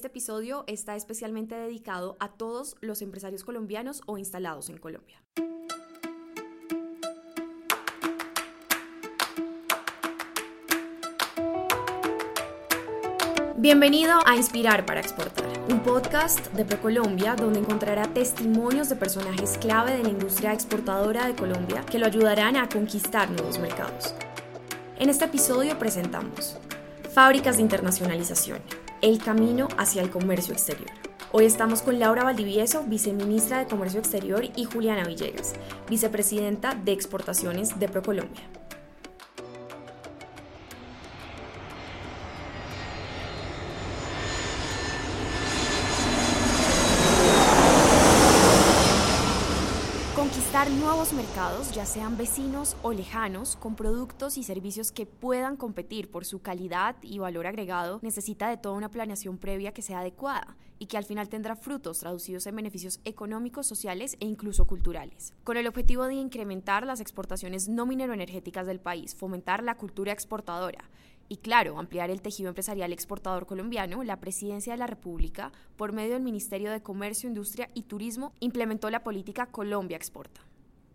Este 0.00 0.08
episodio 0.08 0.64
está 0.66 0.96
especialmente 0.96 1.54
dedicado 1.54 2.16
a 2.20 2.30
todos 2.30 2.74
los 2.80 3.02
empresarios 3.02 3.44
colombianos 3.44 4.00
o 4.06 4.16
instalados 4.16 4.70
en 4.70 4.78
Colombia. 4.78 5.22
Bienvenido 13.58 14.20
a 14.24 14.36
Inspirar 14.36 14.86
para 14.86 15.00
Exportar, 15.00 15.44
un 15.68 15.80
podcast 15.80 16.50
de 16.54 16.64
ProColombia 16.64 17.36
donde 17.36 17.58
encontrará 17.58 18.04
testimonios 18.04 18.88
de 18.88 18.96
personajes 18.96 19.58
clave 19.58 19.98
de 19.98 20.04
la 20.04 20.08
industria 20.08 20.54
exportadora 20.54 21.26
de 21.26 21.34
Colombia 21.34 21.84
que 21.84 21.98
lo 21.98 22.06
ayudarán 22.06 22.56
a 22.56 22.70
conquistar 22.70 23.30
nuevos 23.30 23.58
mercados. 23.58 24.14
En 24.98 25.10
este 25.10 25.26
episodio 25.26 25.78
presentamos 25.78 26.56
Fábricas 27.12 27.56
de 27.58 27.64
Internacionalización, 27.64 28.62
el 29.02 29.18
camino 29.18 29.68
hacia 29.78 30.02
el 30.02 30.10
comercio 30.10 30.52
exterior. 30.52 30.90
Hoy 31.32 31.46
estamos 31.46 31.80
con 31.80 31.98
Laura 31.98 32.24
Valdivieso, 32.24 32.84
viceministra 32.84 33.58
de 33.58 33.66
Comercio 33.66 34.00
Exterior, 34.00 34.44
y 34.56 34.64
Juliana 34.64 35.04
Villegas, 35.04 35.54
vicepresidenta 35.88 36.74
de 36.74 36.92
Exportaciones 36.92 37.78
de 37.78 37.88
ProColombia. 37.88 38.59
Mercados, 51.40 51.72
ya 51.72 51.86
sean 51.86 52.18
vecinos 52.18 52.76
o 52.82 52.92
lejanos, 52.92 53.56
con 53.56 53.74
productos 53.74 54.36
y 54.36 54.42
servicios 54.42 54.92
que 54.92 55.06
puedan 55.06 55.56
competir 55.56 56.10
por 56.10 56.26
su 56.26 56.42
calidad 56.42 56.96
y 57.00 57.18
valor 57.18 57.46
agregado, 57.46 57.98
necesita 58.02 58.50
de 58.50 58.58
toda 58.58 58.74
una 58.74 58.90
planeación 58.90 59.38
previa 59.38 59.72
que 59.72 59.80
sea 59.80 60.00
adecuada 60.00 60.58
y 60.78 60.84
que 60.84 60.98
al 60.98 61.06
final 61.06 61.30
tendrá 61.30 61.56
frutos 61.56 62.00
traducidos 62.00 62.46
en 62.46 62.56
beneficios 62.56 63.00
económicos, 63.06 63.66
sociales 63.66 64.18
e 64.20 64.26
incluso 64.26 64.66
culturales. 64.66 65.32
Con 65.42 65.56
el 65.56 65.66
objetivo 65.66 66.04
de 66.04 66.14
incrementar 66.16 66.84
las 66.84 67.00
exportaciones 67.00 67.68
no 67.68 67.86
mineroenergéticas 67.86 68.66
del 68.66 68.80
país, 68.80 69.14
fomentar 69.14 69.62
la 69.62 69.78
cultura 69.78 70.12
exportadora, 70.12 70.90
y 71.30 71.38
claro, 71.38 71.78
ampliar 71.78 72.10
el 72.10 72.20
tejido 72.20 72.50
empresarial 72.50 72.92
exportador 72.92 73.46
colombiano, 73.46 74.04
la 74.04 74.20
Presidencia 74.20 74.74
de 74.74 74.78
la 74.78 74.86
República, 74.86 75.52
por 75.76 75.94
medio 75.94 76.12
del 76.12 76.22
Ministerio 76.22 76.70
de 76.70 76.82
Comercio, 76.82 77.30
Industria 77.30 77.70
y 77.72 77.84
Turismo, 77.84 78.34
implementó 78.40 78.90
la 78.90 79.02
política 79.02 79.46
Colombia 79.46 79.96
Exporta. 79.96 80.49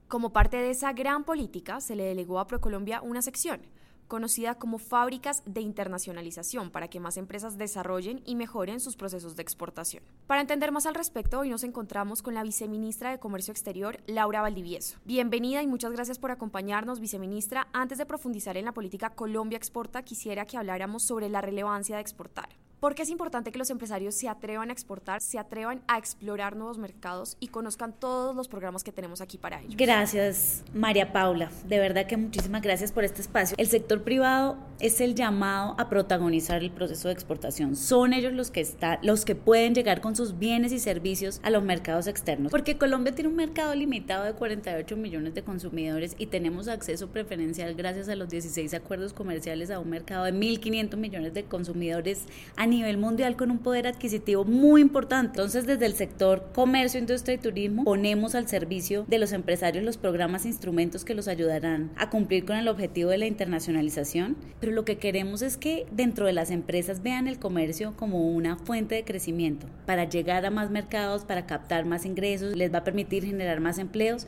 Como 0.07 0.31
parte 0.31 0.57
de 0.57 0.69
esa 0.69 0.93
gran 0.93 1.23
política, 1.23 1.81
se 1.81 1.95
le 1.95 2.03
delegó 2.03 2.37
a 2.37 2.45
ProColombia 2.45 3.01
una 3.01 3.23
sección, 3.23 3.61
conocida 4.07 4.53
como 4.53 4.77
fábricas 4.77 5.41
de 5.47 5.61
internacionalización, 5.61 6.69
para 6.69 6.89
que 6.89 6.99
más 6.99 7.17
empresas 7.17 7.57
desarrollen 7.57 8.21
y 8.23 8.35
mejoren 8.35 8.79
sus 8.79 8.95
procesos 8.95 9.35
de 9.35 9.41
exportación. 9.41 10.03
Para 10.27 10.41
entender 10.41 10.71
más 10.71 10.85
al 10.85 10.93
respecto, 10.93 11.39
hoy 11.39 11.49
nos 11.49 11.63
encontramos 11.63 12.21
con 12.21 12.35
la 12.35 12.43
viceministra 12.43 13.09
de 13.09 13.17
Comercio 13.17 13.51
Exterior, 13.51 13.97
Laura 14.05 14.41
Valdivieso. 14.41 14.99
Bienvenida 15.05 15.63
y 15.63 15.67
muchas 15.67 15.91
gracias 15.91 16.19
por 16.19 16.29
acompañarnos, 16.29 16.99
viceministra. 16.99 17.67
Antes 17.73 17.97
de 17.97 18.05
profundizar 18.05 18.57
en 18.57 18.65
la 18.65 18.73
política 18.73 19.09
Colombia 19.15 19.57
Exporta, 19.57 20.03
quisiera 20.03 20.45
que 20.45 20.57
habláramos 20.57 21.01
sobre 21.01 21.29
la 21.29 21.41
relevancia 21.41 21.95
de 21.95 22.03
exportar. 22.03 22.49
Porque 22.79 23.03
es 23.03 23.09
importante 23.09 23.51
que 23.51 23.57
los 23.57 23.69
empresarios 23.69 24.15
se 24.15 24.27
atrevan 24.27 24.69
a 24.69 24.73
exportar, 24.73 25.21
se 25.21 25.39
atrevan 25.39 25.81
a 25.87 25.97
explorar 25.97 26.55
nuevos 26.55 26.77
mercados 26.77 27.37
y 27.39 27.47
conozcan 27.47 27.93
todos 27.93 28.35
los 28.35 28.47
programas 28.47 28.83
que 28.83 28.91
tenemos 28.91 29.21
aquí 29.21 29.37
para 29.37 29.61
ellos. 29.61 29.75
Gracias, 29.77 30.63
María 30.73 31.11
Paula. 31.11 31.49
De 31.67 31.79
verdad 31.79 32.05
que 32.05 32.17
muchísimas 32.17 32.61
gracias 32.61 32.91
por 32.91 33.03
este 33.03 33.21
espacio. 33.21 33.55
El 33.57 33.67
sector 33.67 34.03
privado 34.03 34.57
es 34.79 35.01
el 35.01 35.15
llamado 35.15 35.75
a 35.77 35.89
protagonizar 35.89 36.61
el 36.61 36.71
proceso 36.71 37.07
de 37.07 37.13
exportación. 37.13 37.75
Son 37.75 38.13
ellos 38.13 38.33
los 38.33 38.51
que 38.51 38.61
están, 38.61 38.99
los 39.01 39.25
que 39.25 39.35
pueden 39.35 39.73
llegar 39.73 40.01
con 40.01 40.15
sus 40.15 40.37
bienes 40.37 40.71
y 40.71 40.79
servicios 40.79 41.39
a 41.43 41.49
los 41.49 41.63
mercados 41.63 42.07
externos. 42.07 42.51
Porque 42.51 42.77
Colombia 42.77 43.15
tiene 43.15 43.29
un 43.29 43.35
mercado 43.35 43.73
limitado 43.73 44.25
de 44.25 44.33
48 44.33 44.97
millones 44.97 45.33
de 45.33 45.43
consumidores 45.43 46.15
y 46.17 46.27
tenemos 46.27 46.67
acceso 46.67 47.07
preferencial 47.07 47.73
gracias 47.75 48.09
a 48.09 48.15
los 48.15 48.29
16 48.29 48.73
acuerdos 48.73 49.13
comerciales 49.13 49.71
a 49.71 49.79
un 49.79 49.89
mercado 49.89 50.25
de 50.25 50.33
1.500 50.33 50.97
millones 50.97 51.33
de 51.33 51.45
consumidores 51.45 52.25
a 52.55 52.64
nivel 52.65 52.97
mundial 52.97 53.35
con 53.35 53.51
un 53.51 53.59
poder 53.59 53.87
adquisitivo 53.87 54.45
muy 54.45 54.81
importante. 54.81 55.27
Entonces, 55.39 55.65
desde 55.65 55.85
el 55.85 55.93
sector 55.93 56.49
comercio, 56.53 56.99
industria 56.99 57.35
y 57.35 57.39
turismo, 57.39 57.83
ponemos 57.83 58.35
al 58.35 58.47
servicio 58.47 59.05
de 59.07 59.19
los 59.19 59.31
empresarios 59.31 59.83
los 59.83 59.97
programas 59.97 60.45
e 60.45 60.49
instrumentos 60.49 61.05
que 61.05 61.13
los 61.13 61.27
ayudarán 61.27 61.91
a 61.97 62.09
cumplir 62.09 62.45
con 62.45 62.55
el 62.55 62.67
objetivo 62.67 63.09
de 63.09 63.17
la 63.17 63.27
internacionalización. 63.27 64.35
Pero 64.59 64.71
lo 64.71 64.85
que 64.85 64.97
queremos 64.97 65.41
es 65.41 65.57
que 65.57 65.85
dentro 65.91 66.25
de 66.25 66.33
las 66.33 66.51
empresas 66.51 67.03
vean 67.03 67.27
el 67.27 67.39
comercio 67.39 67.93
como 67.95 68.29
una 68.29 68.57
fuente 68.57 68.95
de 68.95 69.03
crecimiento 69.03 69.67
para 69.85 70.05
llegar 70.05 70.45
a 70.45 70.51
más 70.51 70.69
mercados, 70.69 71.25
para 71.25 71.45
captar 71.45 71.85
más 71.85 72.05
ingresos, 72.05 72.55
les 72.55 72.73
va 72.73 72.79
a 72.79 72.83
permitir 72.83 73.25
generar 73.25 73.59
más 73.59 73.77
empleos 73.77 74.27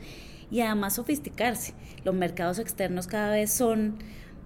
y 0.50 0.60
además 0.60 0.94
sofisticarse. 0.94 1.74
Los 2.04 2.14
mercados 2.14 2.58
externos 2.58 3.06
cada 3.06 3.32
vez 3.32 3.52
son 3.52 3.96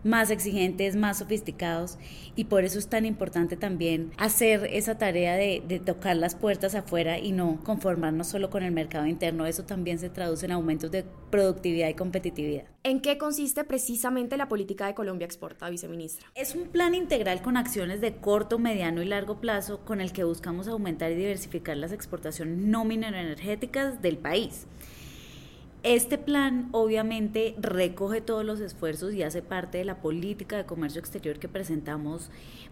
más 0.05 0.31
exigentes, 0.31 0.97
más 0.97 1.19
sofisticados 1.19 1.99
y 2.35 2.45
por 2.45 2.65
eso 2.65 2.79
es 2.79 2.89
tan 2.89 3.07
importante 3.07 3.57
también 3.57 4.11
hacer 4.17 4.69
esa 4.73 4.99
tarea 4.99 5.37
de, 5.37 5.63
de, 5.67 5.79
tocar 5.79 6.17
las 6.17 6.35
puertas 6.35 6.75
afuera 6.75 7.19
y 7.19 7.33
no 7.33 7.61
conformarnos 7.65 8.27
solo 8.27 8.51
con 8.51 8.63
el 8.63 8.73
mercado 8.73 9.07
interno. 9.07 9.47
Eso 9.47 9.65
también 9.65 9.99
se 9.99 10.11
traduce 10.11 10.47
en 10.47 10.53
aumentos 10.53 10.91
de 10.91 11.05
productividad 11.31 11.89
y 11.89 11.95
competitividad. 11.95 12.65
¿En 12.85 13.01
qué 13.01 13.17
consiste 13.17 13.65
precisamente 13.65 14.37
la 14.37 14.49
política 14.49 14.87
de 14.87 14.95
Colombia 14.95 15.25
Exporta, 15.25 15.71
viceministra? 15.71 16.27
Es 16.35 16.55
un 16.55 16.69
plan 16.69 16.95
integral 16.95 17.41
con 17.43 17.57
acciones 17.57 18.01
de 18.01 18.17
corto, 18.17 18.59
mediano 18.59 19.03
y 19.03 19.05
largo 19.05 19.41
plazo 19.41 19.85
con 19.85 20.01
el 20.01 20.13
que 20.13 20.25
buscamos 20.25 20.69
aumentar 20.69 21.13
y 21.13 21.15
diversificar 21.15 21.77
las 21.77 21.93
exportaciones 21.93 22.59
no 22.59 22.85
mineroenergéticas 22.85 24.03
del 24.03 24.19
país. 24.19 24.67
Este 25.85 26.17
plan 26.17 26.69
obviamente 26.71 27.57
recoge 27.59 28.21
todos 28.21 28.45
los 28.45 28.61
esfuerzos 28.61 29.15
y 29.15 29.25
hace 29.25 29.43
parte 29.43 29.79
de 29.79 29.85
la 29.85 30.01
política 30.01 30.57
de 30.57 30.65
comercio 30.65 31.01
exterior 31.01 31.41
que 31.41 31.49
presentamos 31.49 32.31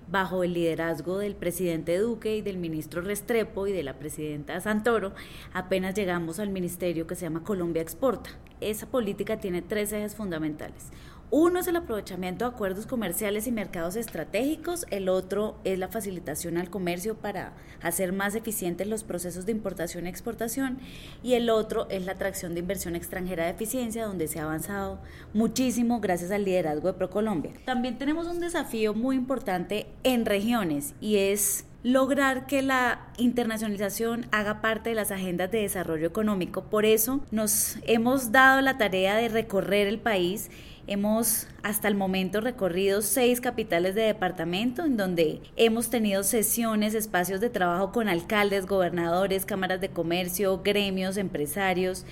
bajo 0.08 0.44
el 0.44 0.52
liderazgo 0.52 1.18
del 1.18 1.34
presidente 1.34 1.98
Duque 1.98 2.36
y 2.36 2.42
del 2.42 2.56
ministro 2.56 3.00
Restrepo 3.00 3.66
y 3.66 3.72
de 3.72 3.82
la 3.82 3.98
presidenta 3.98 4.60
Santoro. 4.60 5.12
Apenas 5.52 5.96
llegamos 5.96 6.38
al 6.38 6.50
ministerio 6.50 7.08
que 7.08 7.16
se 7.16 7.22
llama 7.22 7.42
Colombia 7.42 7.82
Exporta. 7.82 8.30
Esa 8.60 8.86
política 8.86 9.40
tiene 9.40 9.60
tres 9.60 9.92
ejes 9.92 10.14
fundamentales. 10.14 10.90
Uno 11.32 11.60
es 11.60 11.68
el 11.68 11.76
aprovechamiento 11.76 12.44
de 12.44 12.50
acuerdos 12.50 12.86
comerciales 12.86 13.46
y 13.46 13.52
mercados 13.52 13.94
estratégicos, 13.94 14.84
el 14.90 15.08
otro 15.08 15.60
es 15.62 15.78
la 15.78 15.86
facilitación 15.86 16.56
al 16.56 16.70
comercio 16.70 17.14
para 17.14 17.52
hacer 17.82 18.12
más 18.12 18.34
eficientes 18.34 18.88
los 18.88 19.04
procesos 19.04 19.46
de 19.46 19.52
importación 19.52 20.06
y 20.06 20.08
exportación 20.08 20.80
y 21.22 21.34
el 21.34 21.48
otro 21.48 21.88
es 21.88 22.04
la 22.04 22.12
atracción 22.12 22.54
de 22.54 22.60
inversión 22.60 22.96
extranjera 22.96 23.44
de 23.44 23.50
eficiencia, 23.50 24.06
donde 24.06 24.26
se 24.26 24.40
ha 24.40 24.42
avanzado 24.42 24.98
muchísimo 25.32 26.00
gracias 26.00 26.32
al 26.32 26.44
liderazgo 26.44 26.88
de 26.88 26.94
ProColombia. 26.94 27.52
También 27.64 27.96
tenemos 27.96 28.26
un 28.26 28.40
desafío 28.40 28.92
muy 28.92 29.14
importante 29.14 29.86
en 30.02 30.26
regiones 30.26 30.94
y 31.00 31.18
es 31.18 31.64
lograr 31.82 32.46
que 32.46 32.60
la 32.60 33.06
internacionalización 33.16 34.26
haga 34.32 34.60
parte 34.60 34.90
de 34.90 34.96
las 34.96 35.10
agendas 35.10 35.50
de 35.50 35.62
desarrollo 35.62 36.06
económico. 36.06 36.64
Por 36.64 36.84
eso 36.84 37.20
nos 37.30 37.78
hemos 37.86 38.32
dado 38.32 38.60
la 38.60 38.76
tarea 38.76 39.16
de 39.16 39.28
recorrer 39.28 39.86
el 39.86 39.98
país 39.98 40.50
Hemos 40.86 41.46
hasta 41.62 41.88
el 41.88 41.94
momento 41.94 42.40
recorrido 42.40 43.02
seis 43.02 43.40
capitales 43.40 43.94
de 43.94 44.02
departamento 44.02 44.84
en 44.84 44.96
donde 44.96 45.40
hemos 45.56 45.90
tenido 45.90 46.22
sesiones, 46.22 46.94
espacios 46.94 47.40
de 47.40 47.50
trabajo 47.50 47.92
con 47.92 48.08
alcaldes, 48.08 48.66
gobernadores, 48.66 49.44
cámaras 49.44 49.80
de 49.80 49.90
comercio, 49.90 50.62
gremios, 50.62 51.16
empresarios, 51.16 52.04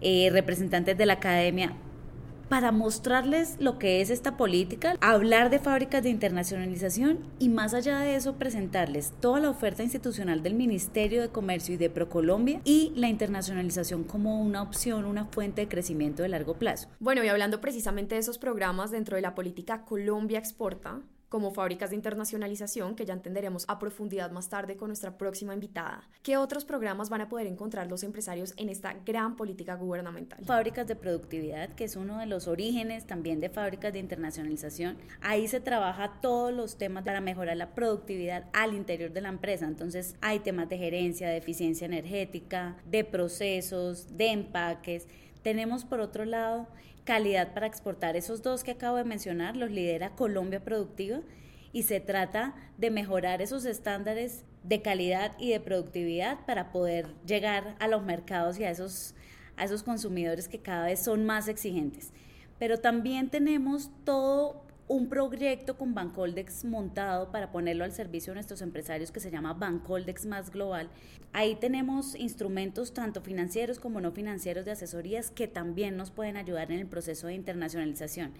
eh, 0.00 0.28
representantes 0.32 0.98
de 0.98 1.06
la 1.06 1.14
academia 1.14 1.72
para 2.48 2.72
mostrarles 2.72 3.56
lo 3.60 3.78
que 3.78 4.00
es 4.00 4.10
esta 4.10 4.36
política, 4.36 4.96
hablar 5.00 5.50
de 5.50 5.58
fábricas 5.58 6.02
de 6.02 6.10
internacionalización 6.10 7.18
y 7.38 7.48
más 7.48 7.74
allá 7.74 8.00
de 8.00 8.14
eso 8.14 8.36
presentarles 8.36 9.12
toda 9.20 9.40
la 9.40 9.50
oferta 9.50 9.82
institucional 9.82 10.42
del 10.42 10.54
Ministerio 10.54 11.20
de 11.20 11.28
Comercio 11.28 11.74
y 11.74 11.78
de 11.78 11.90
Procolombia 11.90 12.60
y 12.64 12.92
la 12.96 13.08
internacionalización 13.08 14.04
como 14.04 14.40
una 14.40 14.62
opción, 14.62 15.04
una 15.04 15.26
fuente 15.26 15.62
de 15.62 15.68
crecimiento 15.68 16.22
de 16.22 16.28
largo 16.28 16.54
plazo. 16.54 16.88
Bueno, 17.00 17.22
y 17.24 17.28
hablando 17.28 17.60
precisamente 17.60 18.14
de 18.14 18.20
esos 18.20 18.38
programas 18.38 18.90
dentro 18.90 19.16
de 19.16 19.22
la 19.22 19.34
política 19.34 19.84
Colombia 19.84 20.38
Exporta, 20.38 21.00
como 21.28 21.52
fábricas 21.52 21.90
de 21.90 21.96
internacionalización, 21.96 22.94
que 22.94 23.04
ya 23.04 23.14
entenderemos 23.14 23.64
a 23.68 23.78
profundidad 23.78 24.30
más 24.30 24.48
tarde 24.48 24.76
con 24.76 24.88
nuestra 24.88 25.18
próxima 25.18 25.54
invitada. 25.54 26.08
¿Qué 26.22 26.36
otros 26.36 26.64
programas 26.64 27.10
van 27.10 27.20
a 27.20 27.28
poder 27.28 27.46
encontrar 27.46 27.86
los 27.88 28.02
empresarios 28.02 28.54
en 28.56 28.68
esta 28.68 28.94
gran 29.04 29.36
política 29.36 29.74
gubernamental? 29.74 30.44
Fábricas 30.44 30.86
de 30.86 30.96
productividad, 30.96 31.70
que 31.74 31.84
es 31.84 31.96
uno 31.96 32.18
de 32.18 32.26
los 32.26 32.48
orígenes 32.48 33.06
también 33.06 33.40
de 33.40 33.50
fábricas 33.50 33.92
de 33.92 33.98
internacionalización. 33.98 34.96
Ahí 35.20 35.48
se 35.48 35.60
trabaja 35.60 36.20
todos 36.20 36.52
los 36.52 36.78
temas 36.78 37.04
para 37.04 37.20
mejorar 37.20 37.56
la 37.56 37.74
productividad 37.74 38.46
al 38.52 38.74
interior 38.74 39.12
de 39.12 39.20
la 39.20 39.28
empresa. 39.28 39.66
Entonces 39.66 40.16
hay 40.20 40.40
temas 40.40 40.68
de 40.68 40.78
gerencia, 40.78 41.28
de 41.28 41.36
eficiencia 41.36 41.86
energética, 41.86 42.76
de 42.86 43.04
procesos, 43.04 44.16
de 44.16 44.30
empaques. 44.32 45.06
Tenemos 45.42 45.84
por 45.84 46.00
otro 46.00 46.24
lado 46.24 46.66
calidad 47.08 47.54
para 47.54 47.66
exportar. 47.66 48.16
Esos 48.16 48.42
dos 48.42 48.62
que 48.62 48.72
acabo 48.72 48.98
de 48.98 49.04
mencionar 49.04 49.56
los 49.56 49.70
lidera 49.70 50.10
Colombia 50.10 50.62
Productiva 50.62 51.20
y 51.72 51.84
se 51.84 52.00
trata 52.00 52.54
de 52.76 52.90
mejorar 52.90 53.40
esos 53.40 53.64
estándares 53.64 54.44
de 54.62 54.82
calidad 54.82 55.32
y 55.38 55.52
de 55.52 55.58
productividad 55.58 56.44
para 56.44 56.70
poder 56.70 57.14
llegar 57.24 57.76
a 57.78 57.88
los 57.88 58.02
mercados 58.02 58.58
y 58.60 58.64
a 58.64 58.70
esos, 58.70 59.14
a 59.56 59.64
esos 59.64 59.82
consumidores 59.84 60.48
que 60.48 60.58
cada 60.58 60.84
vez 60.84 61.02
son 61.02 61.24
más 61.24 61.48
exigentes. 61.48 62.12
Pero 62.58 62.76
también 62.76 63.30
tenemos 63.30 63.90
todo 64.04 64.66
un 64.88 65.10
proyecto 65.10 65.76
con 65.76 65.94
Bancoldex 65.94 66.64
montado 66.64 67.30
para 67.30 67.52
ponerlo 67.52 67.84
al 67.84 67.92
servicio 67.92 68.30
de 68.30 68.36
nuestros 68.36 68.62
empresarios 68.62 69.12
que 69.12 69.20
se 69.20 69.30
llama 69.30 69.52
Bancoldex 69.52 70.24
Más 70.24 70.50
Global. 70.50 70.88
Ahí 71.34 71.56
tenemos 71.56 72.14
instrumentos 72.14 72.94
tanto 72.94 73.20
financieros 73.20 73.78
como 73.78 74.00
no 74.00 74.12
financieros 74.12 74.64
de 74.64 74.72
asesorías 74.72 75.30
que 75.30 75.46
también 75.46 75.98
nos 75.98 76.10
pueden 76.10 76.38
ayudar 76.38 76.72
en 76.72 76.78
el 76.78 76.86
proceso 76.86 77.26
de 77.26 77.34
internacionalización. 77.34 78.32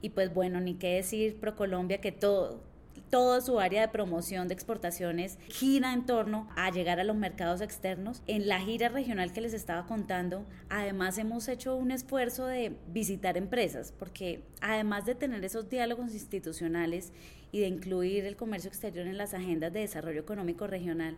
Y 0.00 0.10
pues 0.10 0.32
bueno, 0.32 0.58
ni 0.60 0.74
qué 0.74 0.94
decir 0.94 1.38
ProColombia 1.38 2.00
que 2.00 2.12
todo, 2.12 2.62
toda 3.10 3.40
su 3.40 3.58
área 3.58 3.82
de 3.82 3.88
promoción 3.88 4.48
de 4.48 4.54
exportaciones 4.54 5.38
gira 5.48 5.92
en 5.92 6.06
torno 6.06 6.48
a 6.56 6.70
llegar 6.70 7.00
a 7.00 7.04
los 7.04 7.16
mercados 7.16 7.60
externos. 7.60 8.22
En 8.26 8.48
la 8.48 8.60
gira 8.60 8.88
regional 8.88 9.32
que 9.32 9.40
les 9.40 9.52
estaba 9.52 9.86
contando, 9.86 10.46
además 10.68 11.18
hemos 11.18 11.48
hecho 11.48 11.74
un 11.74 11.90
esfuerzo 11.90 12.46
de 12.46 12.76
visitar 12.92 13.36
empresas, 13.36 13.92
porque 13.98 14.42
además 14.60 15.06
de 15.06 15.16
tener 15.16 15.44
esos 15.44 15.68
diálogos 15.68 16.12
institucionales 16.12 17.12
y 17.52 17.60
de 17.60 17.66
incluir 17.66 18.24
el 18.24 18.36
comercio 18.36 18.68
exterior 18.68 19.06
en 19.06 19.18
las 19.18 19.34
agendas 19.34 19.72
de 19.72 19.80
desarrollo 19.80 20.20
económico 20.20 20.66
regional, 20.68 21.16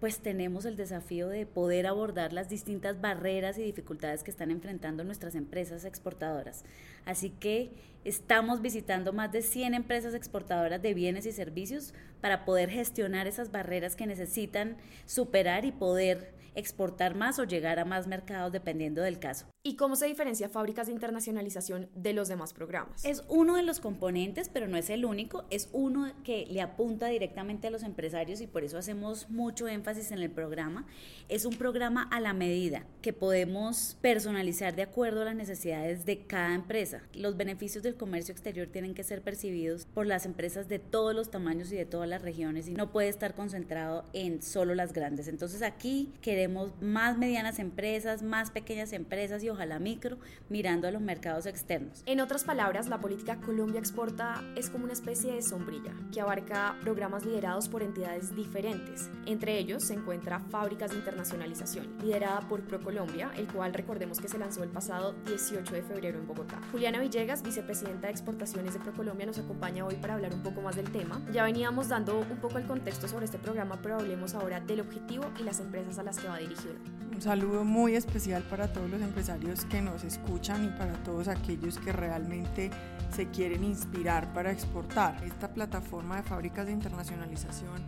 pues 0.00 0.20
tenemos 0.20 0.64
el 0.64 0.76
desafío 0.76 1.28
de 1.28 1.44
poder 1.44 1.86
abordar 1.86 2.32
las 2.32 2.48
distintas 2.48 3.00
barreras 3.02 3.58
y 3.58 3.62
dificultades 3.62 4.24
que 4.24 4.30
están 4.30 4.50
enfrentando 4.50 5.04
nuestras 5.04 5.34
empresas 5.34 5.84
exportadoras. 5.84 6.64
Así 7.04 7.28
que 7.28 7.70
estamos 8.04 8.62
visitando 8.62 9.12
más 9.12 9.30
de 9.30 9.42
100 9.42 9.74
empresas 9.74 10.14
exportadoras 10.14 10.80
de 10.80 10.94
bienes 10.94 11.26
y 11.26 11.32
servicios 11.32 11.92
para 12.22 12.46
poder 12.46 12.70
gestionar 12.70 13.26
esas 13.26 13.52
barreras 13.52 13.94
que 13.94 14.06
necesitan 14.06 14.78
superar 15.04 15.66
y 15.66 15.72
poder 15.72 16.32
exportar 16.54 17.14
más 17.14 17.38
o 17.38 17.44
llegar 17.44 17.78
a 17.78 17.84
más 17.84 18.06
mercados 18.06 18.52
dependiendo 18.52 19.02
del 19.02 19.18
caso. 19.18 19.46
¿Y 19.62 19.76
cómo 19.76 19.94
se 19.94 20.06
diferencia 20.06 20.48
fábricas 20.48 20.86
de 20.86 20.94
internacionalización 20.94 21.90
de 21.94 22.14
los 22.14 22.28
demás 22.28 22.54
programas? 22.54 23.04
Es 23.04 23.24
uno 23.28 23.56
de 23.56 23.62
los 23.62 23.78
componentes, 23.78 24.48
pero 24.48 24.68
no 24.68 24.78
es 24.78 24.88
el 24.88 25.04
único, 25.04 25.44
es 25.50 25.68
uno 25.72 26.10
que 26.24 26.46
le 26.46 26.62
apunta 26.62 27.08
directamente 27.08 27.66
a 27.66 27.70
los 27.70 27.82
empresarios 27.82 28.40
y 28.40 28.46
por 28.46 28.64
eso 28.64 28.78
hacemos 28.78 29.28
mucho 29.28 29.68
énfasis 29.68 30.12
en 30.12 30.20
el 30.20 30.30
programa. 30.30 30.86
Es 31.28 31.44
un 31.44 31.56
programa 31.56 32.04
a 32.04 32.20
la 32.20 32.32
medida 32.32 32.86
que 33.02 33.12
podemos 33.12 33.98
personalizar 34.00 34.74
de 34.74 34.82
acuerdo 34.82 35.20
a 35.20 35.26
las 35.26 35.36
necesidades 35.36 36.06
de 36.06 36.24
cada 36.24 36.54
empresa. 36.54 37.02
Los 37.12 37.36
beneficios 37.36 37.82
del 37.82 37.96
comercio 37.96 38.32
exterior 38.32 38.68
tienen 38.68 38.94
que 38.94 39.04
ser 39.04 39.20
percibidos 39.20 39.84
por 39.84 40.06
las 40.06 40.24
empresas 40.24 40.68
de 40.68 40.78
todos 40.78 41.14
los 41.14 41.30
tamaños 41.30 41.70
y 41.70 41.76
de 41.76 41.84
todas 41.84 42.08
las 42.08 42.22
regiones 42.22 42.66
y 42.66 42.72
no 42.72 42.92
puede 42.92 43.08
estar 43.08 43.34
concentrado 43.34 44.06
en 44.14 44.42
solo 44.42 44.74
las 44.74 44.94
grandes. 44.94 45.28
Entonces 45.28 45.60
aquí 45.60 46.14
queremos 46.22 46.39
queremos 46.40 46.72
más 46.80 47.18
medianas 47.18 47.58
empresas, 47.58 48.22
más 48.22 48.50
pequeñas 48.50 48.94
empresas 48.94 49.44
y 49.44 49.50
ojalá 49.50 49.78
micro, 49.78 50.16
mirando 50.48 50.88
a 50.88 50.90
los 50.90 51.02
mercados 51.02 51.44
externos. 51.44 52.02
En 52.06 52.18
otras 52.18 52.44
palabras, 52.44 52.88
la 52.88 52.98
política 52.98 53.36
Colombia 53.44 53.78
Exporta 53.78 54.42
es 54.56 54.70
como 54.70 54.84
una 54.84 54.94
especie 54.94 55.34
de 55.34 55.42
sombrilla 55.42 55.92
que 56.10 56.22
abarca 56.22 56.78
programas 56.80 57.26
liderados 57.26 57.68
por 57.68 57.82
entidades 57.82 58.34
diferentes. 58.34 59.10
Entre 59.26 59.58
ellos 59.58 59.84
se 59.84 59.92
encuentra 59.92 60.40
Fábricas 60.40 60.92
de 60.92 60.96
Internacionalización, 60.96 61.98
liderada 62.02 62.40
por 62.48 62.62
ProColombia, 62.62 63.30
el 63.36 63.46
cual 63.46 63.74
recordemos 63.74 64.18
que 64.18 64.28
se 64.28 64.38
lanzó 64.38 64.62
el 64.62 64.70
pasado 64.70 65.12
18 65.26 65.74
de 65.74 65.82
febrero 65.82 66.20
en 66.20 66.26
Bogotá. 66.26 66.58
Juliana 66.72 67.00
Villegas, 67.00 67.42
vicepresidenta 67.42 68.06
de 68.06 68.14
Exportaciones 68.14 68.72
de 68.72 68.80
ProColombia, 68.80 69.26
nos 69.26 69.38
acompaña 69.38 69.84
hoy 69.84 69.96
para 69.96 70.14
hablar 70.14 70.32
un 70.32 70.42
poco 70.42 70.62
más 70.62 70.76
del 70.76 70.90
tema. 70.90 71.20
Ya 71.34 71.44
veníamos 71.44 71.90
dando 71.90 72.18
un 72.18 72.38
poco 72.38 72.56
el 72.56 72.64
contexto 72.64 73.08
sobre 73.08 73.26
este 73.26 73.38
programa, 73.38 73.78
pero 73.82 73.96
hablemos 73.96 74.34
ahora 74.34 74.60
del 74.60 74.80
objetivo 74.80 75.30
y 75.38 75.42
las 75.42 75.60
empresas 75.60 75.98
a 75.98 76.02
las 76.02 76.18
que 76.18 76.29
dirigido. 76.38 76.74
Un 77.12 77.20
saludo 77.20 77.64
muy 77.64 77.96
especial 77.96 78.42
para 78.44 78.72
todos 78.72 78.88
los 78.88 79.02
empresarios 79.02 79.64
que 79.64 79.82
nos 79.82 80.04
escuchan 80.04 80.64
y 80.64 80.68
para 80.68 80.92
todos 81.02 81.28
aquellos 81.28 81.78
que 81.78 81.92
realmente 81.92 82.70
se 83.10 83.26
quieren 83.26 83.64
inspirar 83.64 84.32
para 84.32 84.52
exportar. 84.52 85.22
Esta 85.24 85.48
plataforma 85.48 86.16
de 86.16 86.22
fábricas 86.22 86.66
de 86.66 86.72
internacionalización 86.72 87.84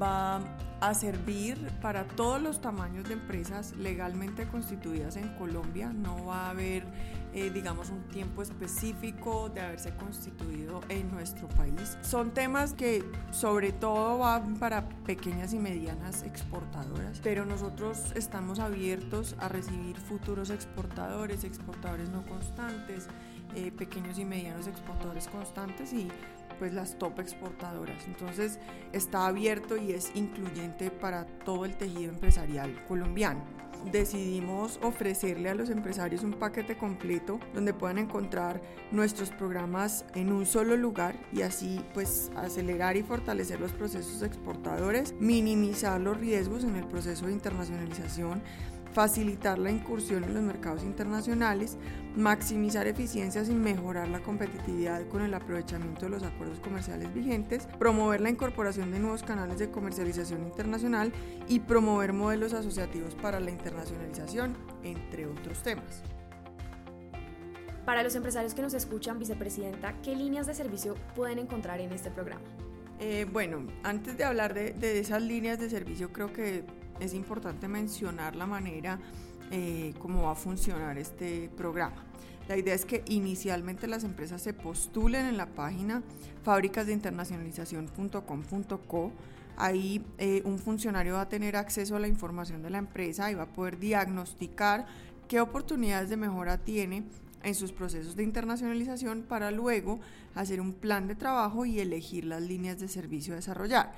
va 0.00 0.40
a 0.80 0.94
servir 0.94 1.58
para 1.82 2.04
todos 2.04 2.40
los 2.40 2.60
tamaños 2.60 3.06
de 3.08 3.14
empresas 3.14 3.72
legalmente 3.76 4.46
constituidas 4.46 5.16
en 5.16 5.28
Colombia. 5.34 5.92
No 5.92 6.26
va 6.26 6.46
a 6.46 6.50
haber, 6.50 6.84
eh, 7.32 7.50
digamos, 7.50 7.90
un 7.90 8.02
tiempo 8.08 8.42
específico 8.42 9.48
de 9.48 9.60
haberse 9.60 9.94
constituido 9.94 10.80
en 10.88 11.10
nuestro 11.10 11.48
país. 11.48 11.96
Son 12.02 12.32
temas 12.32 12.72
que 12.72 13.04
sobre 13.30 13.72
todo 13.72 14.18
van 14.18 14.56
para 14.56 14.88
pequeñas 15.04 15.52
y 15.52 15.58
medianas 15.58 16.22
exportadoras, 16.22 17.20
pero 17.22 17.44
nosotros 17.44 18.12
estamos 18.14 18.58
abiertos 18.58 19.36
a 19.38 19.48
recibir 19.48 19.96
futuros 19.96 20.50
exportadores, 20.50 21.44
exportadores 21.44 22.08
no 22.08 22.24
constantes, 22.26 23.06
eh, 23.54 23.72
pequeños 23.72 24.18
y 24.18 24.24
medianos 24.24 24.66
exportadores 24.66 25.28
constantes 25.28 25.92
y 25.92 26.08
pues 26.58 26.74
las 26.74 26.98
top 26.98 27.18
exportadoras. 27.20 28.06
Entonces 28.06 28.60
está 28.92 29.26
abierto 29.26 29.76
y 29.76 29.92
es 29.92 30.14
incluyente 30.14 30.90
para 30.90 31.26
todo 31.26 31.64
el 31.64 31.76
tejido 31.76 32.12
empresarial 32.12 32.84
colombiano. 32.86 33.59
Decidimos 33.90 34.78
ofrecerle 34.82 35.48
a 35.48 35.54
los 35.54 35.70
empresarios 35.70 36.22
un 36.22 36.34
paquete 36.34 36.76
completo 36.76 37.40
donde 37.54 37.72
puedan 37.72 37.98
encontrar 37.98 38.60
nuestros 38.92 39.30
programas 39.30 40.04
en 40.14 40.32
un 40.32 40.46
solo 40.46 40.76
lugar 40.76 41.16
y 41.32 41.42
así 41.42 41.80
pues 41.94 42.30
acelerar 42.36 42.96
y 42.96 43.02
fortalecer 43.02 43.60
los 43.60 43.72
procesos 43.72 44.22
exportadores, 44.22 45.14
minimizar 45.18 46.00
los 46.00 46.18
riesgos 46.18 46.64
en 46.64 46.76
el 46.76 46.86
proceso 46.86 47.26
de 47.26 47.32
internacionalización 47.32 48.42
facilitar 48.92 49.58
la 49.58 49.70
incursión 49.70 50.24
en 50.24 50.34
los 50.34 50.42
mercados 50.42 50.82
internacionales, 50.82 51.76
maximizar 52.16 52.86
eficiencias 52.86 53.48
y 53.48 53.54
mejorar 53.54 54.08
la 54.08 54.20
competitividad 54.20 55.06
con 55.08 55.22
el 55.22 55.34
aprovechamiento 55.34 56.06
de 56.06 56.10
los 56.10 56.22
acuerdos 56.22 56.58
comerciales 56.60 57.12
vigentes, 57.14 57.68
promover 57.78 58.20
la 58.20 58.30
incorporación 58.30 58.90
de 58.90 58.98
nuevos 58.98 59.22
canales 59.22 59.58
de 59.58 59.70
comercialización 59.70 60.42
internacional 60.44 61.12
y 61.48 61.60
promover 61.60 62.12
modelos 62.12 62.52
asociativos 62.52 63.14
para 63.14 63.40
la 63.40 63.50
internacionalización, 63.50 64.56
entre 64.82 65.26
otros 65.26 65.62
temas. 65.62 66.02
Para 67.84 68.02
los 68.02 68.14
empresarios 68.14 68.54
que 68.54 68.62
nos 68.62 68.74
escuchan, 68.74 69.18
vicepresidenta, 69.18 69.94
¿qué 70.02 70.14
líneas 70.14 70.46
de 70.46 70.54
servicio 70.54 70.94
pueden 71.14 71.38
encontrar 71.38 71.80
en 71.80 71.92
este 71.92 72.10
programa? 72.10 72.44
Eh, 72.98 73.26
bueno, 73.32 73.66
antes 73.82 74.18
de 74.18 74.24
hablar 74.24 74.52
de, 74.52 74.72
de 74.74 74.98
esas 74.98 75.22
líneas 75.22 75.58
de 75.58 75.70
servicio, 75.70 76.12
creo 76.12 76.32
que 76.32 76.64
es 77.00 77.14
importante 77.14 77.68
mencionar 77.68 78.36
la 78.36 78.46
manera 78.46 79.00
eh, 79.50 79.94
cómo 79.98 80.24
va 80.24 80.32
a 80.32 80.36
funcionar 80.36 80.98
este 80.98 81.48
programa. 81.56 82.04
La 82.48 82.56
idea 82.56 82.74
es 82.74 82.84
que 82.84 83.04
inicialmente 83.08 83.86
las 83.86 84.02
empresas 84.04 84.42
se 84.42 84.52
postulen 84.52 85.24
en 85.26 85.36
la 85.36 85.46
página 85.46 86.02
fábricasdeinternacionalización.com.co. 86.44 89.12
Ahí 89.56 90.04
eh, 90.18 90.42
un 90.44 90.58
funcionario 90.58 91.14
va 91.14 91.22
a 91.22 91.28
tener 91.28 91.56
acceso 91.56 91.96
a 91.96 92.00
la 92.00 92.08
información 92.08 92.62
de 92.62 92.70
la 92.70 92.78
empresa 92.78 93.30
y 93.30 93.34
va 93.34 93.44
a 93.44 93.52
poder 93.52 93.78
diagnosticar 93.78 94.86
qué 95.28 95.40
oportunidades 95.40 96.10
de 96.10 96.16
mejora 96.16 96.58
tiene 96.58 97.04
en 97.42 97.54
sus 97.54 97.72
procesos 97.72 98.16
de 98.16 98.24
internacionalización 98.24 99.22
para 99.22 99.50
luego 99.50 100.00
hacer 100.34 100.60
un 100.60 100.72
plan 100.72 101.08
de 101.08 101.14
trabajo 101.14 101.66
y 101.66 101.80
elegir 101.80 102.24
las 102.24 102.42
líneas 102.42 102.80
de 102.80 102.88
servicio 102.88 103.34
a 103.34 103.36
desarrollar. 103.36 103.92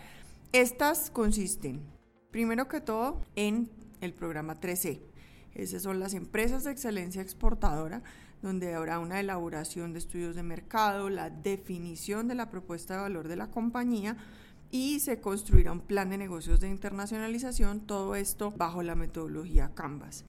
Estas 0.53 1.11
consisten 1.11 1.81
Primero 2.33 2.67
que 2.67 2.81
todo, 2.81 3.21
en 3.37 3.71
el 4.01 4.15
programa 4.15 4.61
3C. 4.61 5.01
Esas 5.55 5.83
son 5.83 6.01
las 6.01 6.15
empresas 6.15 6.65
de 6.65 6.73
excelencia 6.73 7.23
exportadora, 7.23 8.03
donde 8.41 8.75
habrá 8.75 8.99
una 8.99 9.21
elaboración 9.21 9.93
de 9.93 10.01
estudios 10.01 10.35
de 10.35 10.43
mercado, 10.43 11.11
la 11.11 11.31
definición 11.31 12.27
de 12.27 12.35
la 12.35 12.51
propuesta 12.51 12.95
de 12.95 13.01
valor 13.03 13.29
de 13.29 13.37
la 13.37 13.51
compañía 13.51 14.17
y 14.71 15.01
se 15.01 15.21
construirá 15.21 15.71
un 15.73 15.83
plan 15.83 16.09
de 16.11 16.19
negocios 16.19 16.59
de 16.59 16.69
internacionalización, 16.69 17.81
todo 17.81 18.17
esto 18.17 18.51
bajo 18.51 18.83
la 18.83 18.97
metodología 18.97 19.71
Canvas 19.75 20.25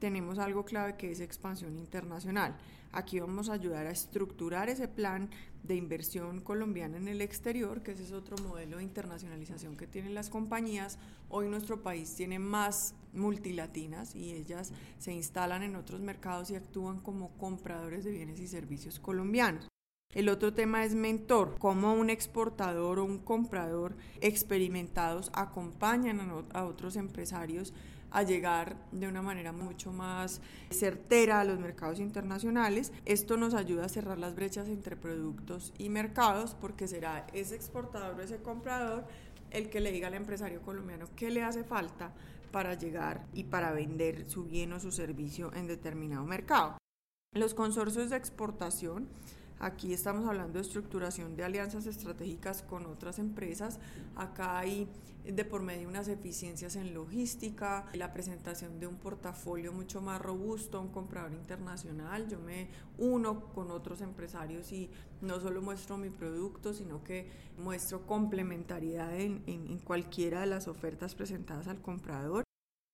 tenemos 0.00 0.38
algo 0.38 0.64
clave 0.64 0.96
que 0.96 1.12
es 1.12 1.20
expansión 1.20 1.76
internacional. 1.76 2.56
Aquí 2.92 3.20
vamos 3.20 3.48
a 3.48 3.52
ayudar 3.52 3.86
a 3.86 3.92
estructurar 3.92 4.68
ese 4.68 4.88
plan 4.88 5.30
de 5.62 5.76
inversión 5.76 6.40
colombiana 6.40 6.96
en 6.96 7.06
el 7.06 7.20
exterior, 7.20 7.82
que 7.82 7.92
ese 7.92 8.02
es 8.02 8.12
otro 8.12 8.36
modelo 8.38 8.78
de 8.78 8.82
internacionalización 8.82 9.76
que 9.76 9.86
tienen 9.86 10.14
las 10.14 10.28
compañías. 10.28 10.98
Hoy 11.28 11.48
nuestro 11.48 11.82
país 11.82 12.14
tiene 12.16 12.40
más 12.40 12.94
multilatinas 13.12 14.16
y 14.16 14.32
ellas 14.32 14.72
se 14.98 15.12
instalan 15.12 15.62
en 15.62 15.76
otros 15.76 16.00
mercados 16.00 16.50
y 16.50 16.56
actúan 16.56 16.98
como 16.98 17.30
compradores 17.38 18.04
de 18.04 18.10
bienes 18.10 18.40
y 18.40 18.48
servicios 18.48 18.98
colombianos. 18.98 19.68
El 20.12 20.28
otro 20.28 20.52
tema 20.52 20.84
es 20.84 20.96
mentor, 20.96 21.54
cómo 21.60 21.94
un 21.94 22.10
exportador 22.10 22.98
o 22.98 23.04
un 23.04 23.18
comprador 23.18 23.94
experimentados 24.20 25.30
acompañan 25.32 26.20
a 26.52 26.64
otros 26.64 26.96
empresarios 26.96 27.72
a 28.10 28.22
llegar 28.22 28.76
de 28.92 29.08
una 29.08 29.22
manera 29.22 29.52
mucho 29.52 29.92
más 29.92 30.40
certera 30.70 31.40
a 31.40 31.44
los 31.44 31.58
mercados 31.58 32.00
internacionales. 32.00 32.92
Esto 33.04 33.36
nos 33.36 33.54
ayuda 33.54 33.84
a 33.84 33.88
cerrar 33.88 34.18
las 34.18 34.34
brechas 34.34 34.68
entre 34.68 34.96
productos 34.96 35.72
y 35.78 35.88
mercados 35.88 36.56
porque 36.60 36.88
será 36.88 37.26
ese 37.32 37.54
exportador 37.54 38.18
o 38.18 38.22
ese 38.22 38.38
comprador 38.38 39.04
el 39.50 39.68
que 39.68 39.80
le 39.80 39.92
diga 39.92 40.08
al 40.08 40.14
empresario 40.14 40.62
colombiano 40.62 41.08
qué 41.16 41.30
le 41.30 41.42
hace 41.42 41.64
falta 41.64 42.12
para 42.52 42.74
llegar 42.74 43.26
y 43.32 43.44
para 43.44 43.72
vender 43.72 44.28
su 44.28 44.44
bien 44.44 44.72
o 44.72 44.80
su 44.80 44.90
servicio 44.90 45.52
en 45.54 45.66
determinado 45.66 46.24
mercado. 46.24 46.78
Los 47.32 47.54
consorcios 47.54 48.10
de 48.10 48.16
exportación 48.16 49.08
Aquí 49.60 49.92
estamos 49.92 50.26
hablando 50.26 50.54
de 50.54 50.62
estructuración 50.62 51.36
de 51.36 51.44
alianzas 51.44 51.84
estratégicas 51.84 52.62
con 52.62 52.86
otras 52.86 53.18
empresas. 53.18 53.78
Acá 54.16 54.58
hay 54.58 54.88
de 55.22 55.44
por 55.44 55.60
medio 55.60 55.86
unas 55.86 56.08
eficiencias 56.08 56.76
en 56.76 56.94
logística, 56.94 57.84
la 57.92 58.10
presentación 58.10 58.80
de 58.80 58.86
un 58.86 58.96
portafolio 58.96 59.70
mucho 59.70 60.00
más 60.00 60.18
robusto 60.18 60.80
un 60.80 60.88
comprador 60.88 61.34
internacional. 61.34 62.26
Yo 62.26 62.40
me 62.40 62.68
uno 62.96 63.52
con 63.52 63.70
otros 63.70 64.00
empresarios 64.00 64.72
y 64.72 64.88
no 65.20 65.38
solo 65.40 65.60
muestro 65.60 65.98
mi 65.98 66.08
producto, 66.08 66.72
sino 66.72 67.04
que 67.04 67.28
muestro 67.58 68.06
complementariedad 68.06 69.14
en, 69.14 69.42
en 69.46 69.78
cualquiera 69.80 70.40
de 70.40 70.46
las 70.46 70.68
ofertas 70.68 71.14
presentadas 71.14 71.68
al 71.68 71.82
comprador. 71.82 72.44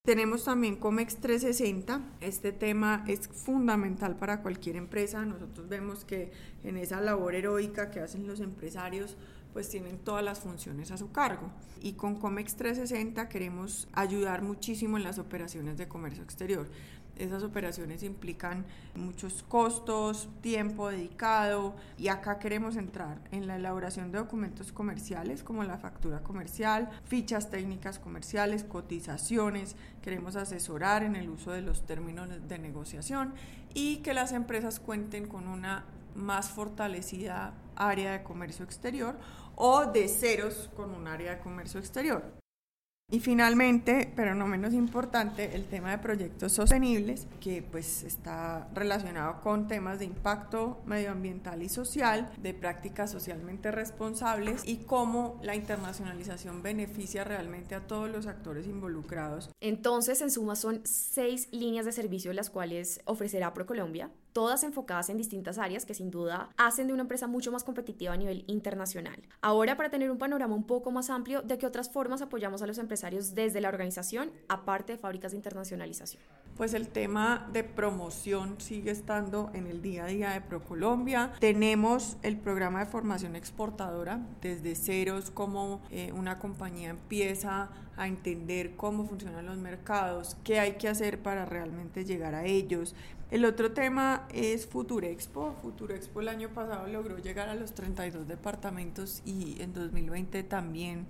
Tenemos 0.07 0.45
también 0.45 0.77
COMEX 0.77 1.17
360. 1.17 2.01
Este 2.21 2.53
tema 2.53 3.05
es 3.09 3.27
fundamental 3.27 4.15
para 4.15 4.41
cualquier 4.41 4.77
empresa. 4.77 5.25
Nosotros 5.25 5.69
vemos 5.69 6.05
que 6.05 6.31
en 6.63 6.77
esa 6.77 7.01
labor 7.01 7.35
heroica 7.35 7.91
que 7.91 7.99
hacen 7.99 8.25
los 8.29 8.39
empresarios, 8.39 9.17
pues 9.53 9.69
tienen 9.69 9.99
todas 9.99 10.23
las 10.23 10.39
funciones 10.39 10.93
a 10.93 10.97
su 10.97 11.11
cargo. 11.11 11.51
Y 11.83 11.95
con 11.95 12.21
COMEX 12.21 12.55
360 12.55 13.29
queremos 13.29 13.89
ayudar 13.95 14.43
muchísimo 14.43 14.97
en 14.97 15.03
las 15.03 15.19
operaciones 15.19 15.77
de 15.77 15.89
comercio 15.89 16.23
exterior. 16.23 16.69
Esas 17.17 17.43
operaciones 17.43 18.03
implican 18.03 18.67
muchos 18.95 19.43
costos, 19.43 20.29
tiempo 20.43 20.91
dedicado 20.91 21.75
y 21.97 22.09
acá 22.09 22.39
queremos 22.39 22.77
entrar 22.77 23.19
en 23.33 23.47
la 23.47 23.57
elaboración 23.57 24.13
de 24.13 24.19
documentos 24.19 24.71
comerciales 24.71 25.43
como 25.43 25.65
la 25.65 25.79
factura 25.79 26.21
comercial, 26.21 26.91
fichas 27.05 27.51
técnicas 27.51 27.99
comerciales, 27.99 28.65
cotizaciones, 28.65 29.77
queremos 30.03 30.37
asesorar 30.37 31.03
en 31.03 31.17
el 31.17 31.31
uso 31.31 31.53
de 31.53 31.63
los 31.63 31.87
términos 31.87 32.29
de 32.47 32.59
negociación 32.59 33.33
y 33.73 33.99
que 33.99 34.13
las 34.13 34.33
empresas 34.33 34.79
cuenten 34.79 35.27
con 35.27 35.49
una 35.49 35.85
más 36.15 36.51
fortalecida 36.51 37.55
área 37.77 38.13
de 38.13 38.23
comercio 38.23 38.65
exterior 38.65 39.17
o 39.55 39.87
de 39.87 40.09
ceros 40.09 40.71
con 40.77 40.95
un 40.95 41.09
área 41.09 41.37
de 41.37 41.41
comercio 41.41 41.81
exterior. 41.81 42.46
Y 43.09 43.21
finalmente, 43.21 44.13
pero 44.17 44.35
no 44.35 44.49
menos 44.49 44.75
importante, 44.75 45.55
el 45.55 45.67
tema 45.67 45.93
de 45.93 45.99
proyectos 45.99 46.53
sostenibles, 46.53 47.29
que 47.41 47.63
pues 47.63 48.03
está 48.03 48.69
relacionado 48.75 49.41
con 49.43 49.69
temas 49.69 50.01
de 50.01 50.07
impacto 50.07 50.83
medioambiental 50.87 51.63
y 51.63 51.69
social, 51.69 52.33
de 52.39 52.53
prácticas 52.53 53.13
socialmente 53.13 53.71
responsables 53.71 54.67
y 54.67 54.79
cómo 54.79 55.39
la 55.45 55.55
internacionalización 55.55 56.65
beneficia 56.65 57.23
realmente 57.23 57.77
a 57.77 57.87
todos 57.87 58.11
los 58.11 58.27
actores 58.27 58.67
involucrados. 58.67 59.51
Entonces, 59.61 60.21
en 60.21 60.33
suma, 60.33 60.57
son 60.57 60.81
seis 60.85 61.49
líneas 61.53 61.87
de 61.87 61.93
servicio 61.93 62.33
las 62.33 62.51
cuales 62.51 63.01
ofrecerá 63.05 63.55
ProColombia 63.55 64.11
todas 64.37 64.65
enfocadas 64.65 65.09
en 65.09 65.17
distintas 65.17 65.57
áreas 65.57 65.87
que 65.87 65.95
sin 65.95 66.11
duda 66.11 66.51
hacen 66.59 66.89
de 66.89 66.93
una 66.93 67.01
empresa 67.01 67.27
mucho 67.27 67.51
más 67.51 67.65
competitiva 67.65 68.13
a 68.13 68.19
nivel 68.19 68.45
internacional. 68.49 69.23
Ahora, 69.41 69.79
para 69.79 69.89
tener 69.89 70.11
un 70.11 70.19
panorama 70.19 70.55
un 70.55 70.67
poco 70.67 70.91
más 70.91 71.09
amplio 71.09 71.41
de 71.41 71.57
qué 71.57 71.65
otras 71.65 71.89
formas 71.89 72.21
apoyamos 72.21 72.61
a 72.61 72.67
los 72.67 72.77
empresarios 72.77 73.35
desde 73.35 73.63
la 73.63 73.71
organización, 73.71 74.31
aparte 74.49 74.93
de 74.93 74.99
fábricas 74.99 75.33
de 75.33 75.39
internacionalización. 75.39 76.23
Pues 76.57 76.73
el 76.73 76.89
tema 76.89 77.49
de 77.53 77.65
promoción 77.65 78.59
sigue 78.59 78.91
estando 78.91 79.51
en 79.53 79.67
el 79.67 79.83
día 79.83 80.05
a 80.05 80.07
día 80.07 80.31
de 80.31 80.41
ProColombia. 80.41 81.33
Tenemos 81.39 82.17
el 82.23 82.39
programa 82.39 82.81
de 82.81 82.87
formación 82.87 83.37
exportadora 83.37 84.21
desde 84.41 84.75
ceros, 84.75 85.31
como 85.31 85.83
eh, 85.91 86.13
una 86.13 86.39
compañía 86.39 86.91
empieza 86.91 87.69
a 87.99 88.09
entender 88.09 88.75
cómo 88.75 89.07
funcionan 89.07 89.45
los 89.45 89.59
mercados, 89.59 90.37
qué 90.45 90.59
hay 90.59 90.73
que 90.73 90.89
hacer 90.89 91.23
para 91.23 91.45
realmente 91.45 92.05
llegar 92.05 92.35
a 92.35 92.45
ellos, 92.45 92.95
el 93.29 93.45
otro 93.45 93.73
tema 93.73 94.29
es 94.33 94.67
Futurexpo. 94.69 95.57
Futurexpo 95.61 96.21
el 96.21 96.29
año 96.29 96.51
pasado 96.51 96.87
logró 96.87 97.19
llegar 97.19 97.49
a 97.49 97.57
los 97.57 97.75
32 97.75 98.29
departamentos 98.29 99.21
y 99.25 99.61
en 99.61 99.73
2020 99.75 100.45
también 100.45 101.07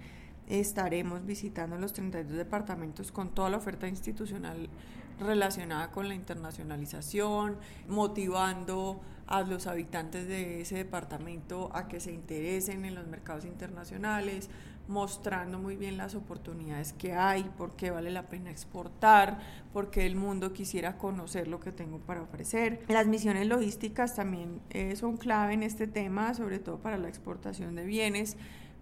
estaremos 0.49 1.27
visitando 1.27 1.77
los 1.77 1.93
32 1.93 2.39
departamentos 2.39 3.13
con 3.13 3.35
toda 3.35 3.51
la 3.51 3.59
oferta 3.59 3.87
institucional 3.87 4.71
relacionada 5.19 5.91
con 5.91 6.09
la 6.09 6.15
internacionalización, 6.15 7.57
motivando 7.89 9.01
a 9.27 9.43
los 9.43 9.67
habitantes 9.67 10.29
de 10.29 10.61
ese 10.61 10.77
departamento 10.77 11.71
a 11.75 11.89
que 11.89 12.01
se 12.01 12.13
interesen 12.13 12.85
en 12.85 12.95
los 12.95 13.07
mercados 13.07 13.45
internacionales, 13.45 14.49
mostrando 14.89 15.59
muy 15.59 15.77
bien 15.77 15.97
las 15.97 16.15
oportunidades 16.15 16.93
que 16.93 17.13
hay, 17.13 17.43
por 17.59 17.75
qué 17.75 17.91
vale 17.91 18.11
la 18.11 18.29
pena 18.29 18.51
exportar, 18.51 19.41
por 19.73 19.91
qué 19.91 20.07
el 20.07 20.15
mundo 20.15 20.53
quisiera 20.53 20.97
conocer 20.97 21.49
lo 21.49 21.59
que 21.59 21.73
tengo 21.73 21.99
para 21.99 22.23
ofrecer. 22.23 22.85
Las 22.89 23.07
misiones 23.09 23.49
logísticas 23.49 24.15
también 24.15 24.61
eh, 24.71 24.95
son 24.95 25.17
clave 25.17 25.55
en 25.55 25.65
este 25.65 25.89
tema, 25.89 26.35
sobre 26.35 26.61
todo 26.61 26.79
para 26.79 26.99
la 26.99 27.09
exportación 27.09 27.75
de 27.75 27.85
bienes 27.85 28.37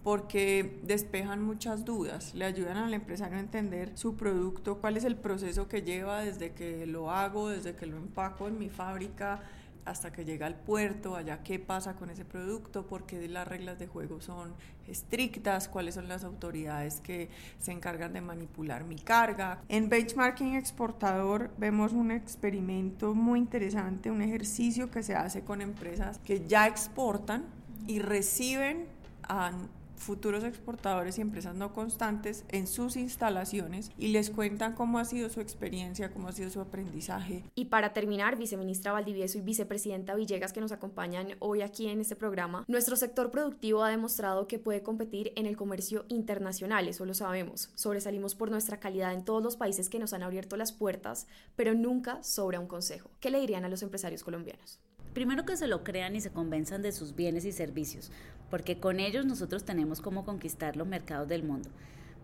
porque 0.04 0.78
despejan 0.82 1.42
muchas 1.42 1.86
dudas, 1.86 2.34
le 2.34 2.44
ayudan 2.44 2.76
al 2.76 2.92
empresario 2.92 3.38
a 3.38 3.40
entender 3.40 3.90
su 3.96 4.16
producto, 4.16 4.78
cuál 4.78 4.98
es 4.98 5.04
el 5.04 5.16
proceso 5.16 5.66
que 5.66 5.80
lleva 5.80 6.20
desde 6.20 6.52
que 6.52 6.86
lo 6.86 7.10
hago, 7.10 7.48
desde 7.48 7.74
que 7.74 7.86
lo 7.86 7.96
empaco 7.96 8.46
en 8.46 8.58
mi 8.58 8.68
fábrica, 8.68 9.40
hasta 9.86 10.12
que 10.12 10.24
llega 10.24 10.46
al 10.46 10.56
puerto, 10.56 11.16
allá 11.16 11.42
qué 11.42 11.58
pasa 11.58 11.94
con 11.94 12.10
ese 12.10 12.24
producto, 12.24 12.86
por 12.86 13.06
qué 13.06 13.26
las 13.28 13.48
reglas 13.48 13.78
de 13.78 13.86
juego 13.86 14.20
son 14.20 14.54
estrictas, 14.86 15.68
cuáles 15.68 15.94
son 15.94 16.08
las 16.08 16.24
autoridades 16.24 17.00
que 17.00 17.30
se 17.58 17.72
encargan 17.72 18.12
de 18.12 18.20
manipular 18.20 18.84
mi 18.84 18.96
carga. 18.96 19.62
En 19.68 19.88
benchmarking 19.88 20.54
exportador 20.54 21.50
vemos 21.58 21.92
un 21.92 22.10
experimento 22.10 23.14
muy 23.14 23.38
interesante, 23.38 24.10
un 24.10 24.22
ejercicio 24.22 24.90
que 24.90 25.02
se 25.02 25.14
hace 25.14 25.42
con 25.42 25.60
empresas 25.62 26.18
que 26.18 26.46
ya 26.46 26.66
exportan 26.66 27.44
y 27.86 27.98
reciben 27.98 28.86
a 29.22 29.52
futuros 29.96 30.44
exportadores 30.44 31.18
y 31.18 31.20
empresas 31.20 31.54
no 31.54 31.72
constantes 31.72 32.44
en 32.48 32.66
sus 32.66 32.96
instalaciones 32.96 33.90
y 33.98 34.08
les 34.08 34.30
cuentan 34.30 34.74
cómo 34.74 34.98
ha 34.98 35.04
sido 35.04 35.28
su 35.30 35.40
experiencia, 35.40 36.12
cómo 36.12 36.28
ha 36.28 36.32
sido 36.32 36.50
su 36.50 36.60
aprendizaje. 36.60 37.44
Y 37.54 37.66
para 37.66 37.92
terminar, 37.92 38.36
viceministra 38.36 38.92
Valdivieso 38.92 39.38
y 39.38 39.42
vicepresidenta 39.42 40.14
Villegas 40.14 40.52
que 40.52 40.60
nos 40.60 40.72
acompañan 40.72 41.28
hoy 41.38 41.62
aquí 41.62 41.88
en 41.88 42.00
este 42.00 42.16
programa, 42.16 42.64
nuestro 42.68 42.96
sector 42.96 43.30
productivo 43.30 43.82
ha 43.82 43.90
demostrado 43.90 44.46
que 44.46 44.58
puede 44.58 44.82
competir 44.82 45.32
en 45.36 45.46
el 45.46 45.56
comercio 45.56 46.04
internacional, 46.08 46.88
eso 46.88 47.04
lo 47.04 47.14
sabemos. 47.14 47.70
Sobresalimos 47.74 48.34
por 48.34 48.50
nuestra 48.50 48.80
calidad 48.80 49.12
en 49.12 49.24
todos 49.24 49.42
los 49.42 49.56
países 49.56 49.88
que 49.88 49.98
nos 49.98 50.12
han 50.12 50.22
abierto 50.22 50.56
las 50.56 50.72
puertas, 50.72 51.26
pero 51.56 51.74
nunca 51.74 52.22
sobra 52.22 52.60
un 52.60 52.66
consejo. 52.66 53.10
¿Qué 53.20 53.30
le 53.30 53.40
dirían 53.40 53.64
a 53.64 53.68
los 53.68 53.82
empresarios 53.82 54.24
colombianos? 54.24 54.80
Primero 55.14 55.44
que 55.44 55.56
se 55.56 55.68
lo 55.68 55.84
crean 55.84 56.16
y 56.16 56.20
se 56.20 56.30
convenzan 56.30 56.82
de 56.82 56.90
sus 56.90 57.14
bienes 57.14 57.44
y 57.44 57.52
servicios, 57.52 58.10
porque 58.50 58.80
con 58.80 58.98
ellos 58.98 59.24
nosotros 59.24 59.64
tenemos 59.64 60.00
cómo 60.00 60.24
conquistar 60.24 60.76
los 60.76 60.88
mercados 60.88 61.28
del 61.28 61.44
mundo. 61.44 61.70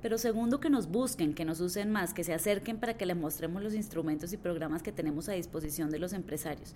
Pero 0.03 0.19
segundo, 0.19 0.59
que 0.59 0.71
nos 0.71 0.89
busquen, 0.89 1.35
que 1.35 1.45
nos 1.45 1.61
usen 1.61 1.93
más, 1.93 2.13
que 2.13 2.25
se 2.25 2.35
acerquen 2.35 2.79
para 2.79 2.95
que 2.95 3.07
les 3.07 3.17
mostremos 3.17 3.63
los 3.63 3.75
instrumentos 3.75 4.33
y 4.33 4.39
programas 4.39 4.83
que 4.83 4.91
tenemos 4.91 5.29
a 5.29 5.33
disposición 5.33 5.91
de 5.91 6.01
los 6.01 6.13
empresarios. 6.13 6.75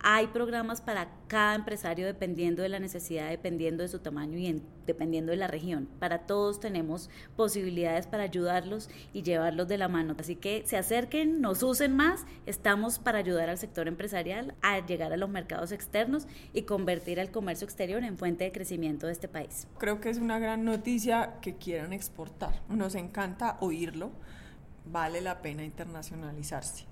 Hay 0.00 0.28
programas 0.28 0.80
para 0.80 1.08
cada 1.26 1.56
empresario 1.56 2.06
dependiendo 2.06 2.62
de 2.62 2.68
la 2.68 2.78
necesidad, 2.78 3.30
dependiendo 3.30 3.82
de 3.82 3.88
su 3.88 3.98
tamaño 3.98 4.38
y 4.38 4.62
dependiendo 4.86 5.32
de 5.32 5.36
la 5.36 5.48
región. 5.48 5.88
Para 5.98 6.20
todos 6.20 6.60
tenemos 6.60 7.10
posibilidades 7.36 8.06
para 8.06 8.22
ayudarlos 8.22 8.88
y 9.12 9.22
llevarlos 9.22 9.66
de 9.66 9.76
la 9.76 9.88
mano. 9.88 10.14
Así 10.18 10.36
que 10.36 10.62
se 10.66 10.76
acerquen, 10.76 11.40
nos 11.40 11.62
usen 11.62 11.96
más. 11.96 12.26
Estamos 12.46 13.00
para 13.00 13.18
ayudar 13.18 13.50
al 13.50 13.58
sector 13.58 13.88
empresarial 13.88 14.54
a 14.62 14.78
llegar 14.86 15.12
a 15.12 15.16
los 15.16 15.28
mercados 15.28 15.72
externos 15.72 16.28
y 16.52 16.62
convertir 16.62 17.18
al 17.18 17.30
comercio 17.32 17.64
exterior 17.64 18.04
en 18.04 18.16
fuente 18.16 18.44
de 18.44 18.52
crecimiento 18.52 19.06
de 19.06 19.12
este 19.12 19.26
país. 19.26 19.66
Creo 19.78 20.00
que 20.00 20.10
es 20.10 20.18
una 20.18 20.38
gran 20.38 20.64
noticia 20.64 21.34
que 21.42 21.56
quieran 21.56 21.92
exportar. 21.92 22.62
Nos 22.68 22.94
encanta 22.94 23.56
oírlo. 23.60 24.12
Vale 24.86 25.20
la 25.20 25.42
pena 25.42 25.64
internacionalizarse. 25.64 26.86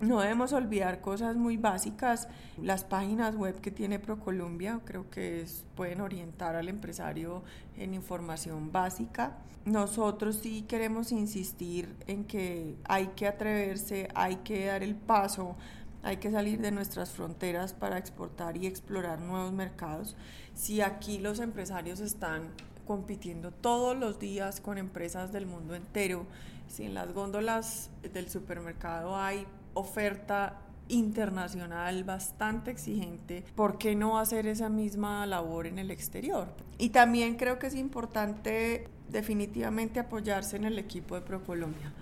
No 0.00 0.20
debemos 0.20 0.52
olvidar 0.52 1.00
cosas 1.00 1.36
muy 1.36 1.56
básicas. 1.56 2.28
Las 2.62 2.84
páginas 2.84 3.34
web 3.34 3.60
que 3.62 3.70
tiene 3.70 3.98
ProColombia 3.98 4.80
creo 4.84 5.08
que 5.08 5.46
pueden 5.74 6.02
orientar 6.02 6.54
al 6.54 6.68
empresario 6.68 7.42
en 7.78 7.94
información 7.94 8.72
básica. 8.72 9.38
Nosotros 9.64 10.40
sí 10.42 10.62
queremos 10.68 11.12
insistir 11.12 11.96
en 12.06 12.24
que 12.24 12.76
hay 12.84 13.08
que 13.16 13.26
atreverse, 13.26 14.08
hay 14.14 14.36
que 14.36 14.66
dar 14.66 14.82
el 14.82 14.96
paso, 14.96 15.56
hay 16.02 16.18
que 16.18 16.30
salir 16.30 16.60
de 16.60 16.72
nuestras 16.72 17.10
fronteras 17.10 17.72
para 17.72 17.96
exportar 17.96 18.58
y 18.58 18.66
explorar 18.66 19.20
nuevos 19.20 19.52
mercados. 19.52 20.14
Si 20.54 20.82
aquí 20.82 21.18
los 21.18 21.40
empresarios 21.40 22.00
están 22.00 22.50
compitiendo 22.86 23.50
todos 23.50 23.96
los 23.96 24.18
días 24.18 24.60
con 24.60 24.76
empresas 24.76 25.32
del 25.32 25.46
mundo 25.46 25.74
entero, 25.74 26.26
si 26.68 26.84
en 26.84 26.92
las 26.94 27.12
góndolas 27.14 27.90
del 28.12 28.28
supermercado 28.28 29.16
hay 29.16 29.46
oferta 29.76 30.58
internacional 30.88 32.04
bastante 32.04 32.70
exigente, 32.70 33.44
¿por 33.54 33.78
qué 33.78 33.94
no 33.94 34.18
hacer 34.18 34.46
esa 34.46 34.68
misma 34.68 35.26
labor 35.26 35.66
en 35.66 35.78
el 35.78 35.90
exterior? 35.90 36.48
Y 36.78 36.90
también 36.90 37.36
creo 37.36 37.58
que 37.58 37.66
es 37.66 37.74
importante 37.74 38.88
definitivamente 39.08 40.00
apoyarse 40.00 40.56
en 40.56 40.64
el 40.64 40.78
equipo 40.78 41.14
de 41.14 41.22
ProColombia. 41.22 41.92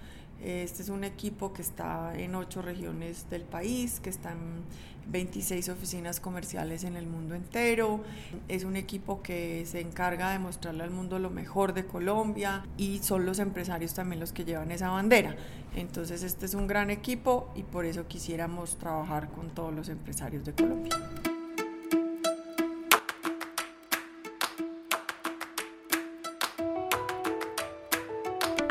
Este 0.44 0.82
es 0.82 0.90
un 0.90 1.04
equipo 1.04 1.54
que 1.54 1.62
está 1.62 2.12
en 2.14 2.34
ocho 2.34 2.60
regiones 2.60 3.30
del 3.30 3.42
país, 3.42 3.98
que 3.98 4.10
está 4.10 4.32
en 4.32 4.62
26 5.10 5.70
oficinas 5.70 6.20
comerciales 6.20 6.84
en 6.84 6.96
el 6.96 7.06
mundo 7.06 7.34
entero. 7.34 8.04
Es 8.48 8.64
un 8.64 8.76
equipo 8.76 9.22
que 9.22 9.64
se 9.64 9.80
encarga 9.80 10.32
de 10.32 10.38
mostrarle 10.38 10.82
al 10.82 10.90
mundo 10.90 11.18
lo 11.18 11.30
mejor 11.30 11.72
de 11.72 11.86
Colombia 11.86 12.66
y 12.76 12.98
son 12.98 13.24
los 13.24 13.38
empresarios 13.38 13.94
también 13.94 14.20
los 14.20 14.34
que 14.34 14.44
llevan 14.44 14.70
esa 14.70 14.90
bandera. 14.90 15.34
Entonces 15.76 16.22
este 16.22 16.44
es 16.44 16.52
un 16.52 16.66
gran 16.66 16.90
equipo 16.90 17.50
y 17.54 17.62
por 17.62 17.86
eso 17.86 18.06
quisiéramos 18.06 18.76
trabajar 18.76 19.30
con 19.30 19.48
todos 19.48 19.72
los 19.72 19.88
empresarios 19.88 20.44
de 20.44 20.52
Colombia. 20.52 20.92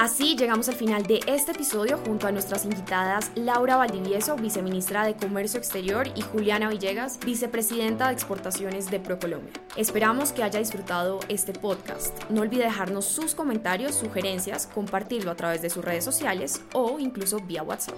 Así 0.03 0.35
llegamos 0.35 0.67
al 0.67 0.75
final 0.75 1.03
de 1.03 1.21
este 1.27 1.53
episodio 1.53 1.97
junto 1.97 2.27
a 2.27 2.31
nuestras 2.33 2.65
invitadas 2.65 3.31
Laura 3.35 3.77
Valdivieso, 3.77 4.35
viceministra 4.35 5.05
de 5.05 5.15
Comercio 5.15 5.57
Exterior, 5.57 6.09
y 6.13 6.19
Juliana 6.19 6.67
Villegas, 6.67 7.17
vicepresidenta 7.25 8.07
de 8.07 8.13
Exportaciones 8.13 8.91
de 8.91 8.99
ProColombia. 8.99 9.53
Esperamos 9.77 10.33
que 10.33 10.43
haya 10.43 10.59
disfrutado 10.59 11.21
este 11.29 11.53
podcast. 11.53 12.29
No 12.29 12.41
olvide 12.41 12.65
dejarnos 12.65 13.05
sus 13.05 13.33
comentarios, 13.33 13.95
sugerencias, 13.95 14.67
compartirlo 14.67 15.31
a 15.31 15.35
través 15.35 15.61
de 15.61 15.69
sus 15.69 15.85
redes 15.85 16.03
sociales 16.03 16.61
o 16.73 16.99
incluso 16.99 17.39
vía 17.39 17.63
WhatsApp. 17.63 17.95